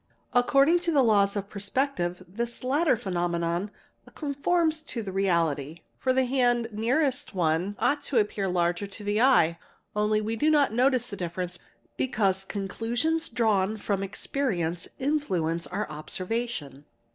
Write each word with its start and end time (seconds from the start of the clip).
According 0.33 0.79
te 0.79 0.91
the 0.91 1.03
laws 1.03 1.35
of 1.35 1.47
perspective, 1.47 2.25
this 2.27 2.63
latter 2.63 2.97
phenomenon 2.97 3.69
conforms 4.15 4.81
to 4.81 5.03
the 5.03 5.11
reality 5.11 5.81
for 5.99 6.11
the 6.11 6.25
hand 6.25 6.69
nearest 6.71 7.35
one 7.35 7.75
ought 7.77 8.01
to 8.05 8.17
appear 8.17 8.47
larger 8.47 8.87
to 8.87 9.03
the 9.03 9.21
eye, 9.21 9.59
only 9.95 10.19
we 10.19 10.35
d 10.35 10.49
not 10.49 10.73
notice 10.73 11.05
the 11.05 11.15
difference 11.15 11.59
because 11.97 12.45
conclusions 12.45 13.29
drawn 13.29 13.77
from 13.77 14.01
expertei 14.01 14.87
u 14.87 14.89
influence 14.97 15.67
our 15.67 15.87
observation. 15.87 16.85